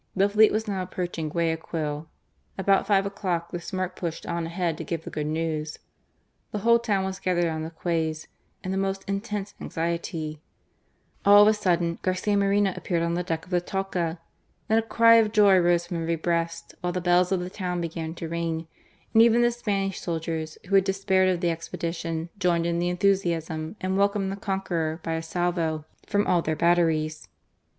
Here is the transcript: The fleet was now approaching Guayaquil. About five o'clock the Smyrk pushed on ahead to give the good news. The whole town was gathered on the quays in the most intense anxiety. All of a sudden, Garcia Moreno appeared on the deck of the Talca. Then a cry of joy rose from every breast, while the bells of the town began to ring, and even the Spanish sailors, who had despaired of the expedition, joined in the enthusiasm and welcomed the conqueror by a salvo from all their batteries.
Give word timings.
The 0.15 0.27
fleet 0.27 0.51
was 0.51 0.67
now 0.67 0.81
approaching 0.81 1.29
Guayaquil. 1.29 2.09
About 2.57 2.87
five 2.87 3.05
o'clock 3.05 3.51
the 3.51 3.59
Smyrk 3.59 3.95
pushed 3.95 4.25
on 4.25 4.47
ahead 4.47 4.75
to 4.79 4.83
give 4.83 5.03
the 5.03 5.11
good 5.11 5.27
news. 5.27 5.77
The 6.51 6.57
whole 6.65 6.79
town 6.79 7.05
was 7.05 7.19
gathered 7.19 7.45
on 7.45 7.61
the 7.61 7.69
quays 7.69 8.27
in 8.63 8.71
the 8.71 8.77
most 8.79 9.07
intense 9.07 9.53
anxiety. 9.61 10.41
All 11.23 11.43
of 11.43 11.47
a 11.47 11.53
sudden, 11.53 11.99
Garcia 12.01 12.35
Moreno 12.35 12.73
appeared 12.75 13.03
on 13.03 13.13
the 13.13 13.21
deck 13.21 13.45
of 13.45 13.51
the 13.51 13.61
Talca. 13.61 14.17
Then 14.67 14.79
a 14.79 14.81
cry 14.81 15.17
of 15.17 15.31
joy 15.31 15.59
rose 15.59 15.85
from 15.85 16.01
every 16.01 16.15
breast, 16.15 16.73
while 16.81 16.91
the 16.93 16.99
bells 16.99 17.31
of 17.31 17.39
the 17.41 17.51
town 17.51 17.79
began 17.79 18.15
to 18.15 18.27
ring, 18.27 18.65
and 19.13 19.21
even 19.21 19.43
the 19.43 19.51
Spanish 19.51 20.01
sailors, 20.01 20.57
who 20.65 20.73
had 20.73 20.83
despaired 20.83 21.29
of 21.29 21.41
the 21.41 21.51
expedition, 21.51 22.29
joined 22.39 22.65
in 22.65 22.79
the 22.79 22.89
enthusiasm 22.89 23.75
and 23.79 23.99
welcomed 23.99 24.31
the 24.31 24.35
conqueror 24.35 24.99
by 25.03 25.13
a 25.13 25.21
salvo 25.21 25.85
from 26.07 26.25
all 26.25 26.41
their 26.41 26.55
batteries. 26.55 27.27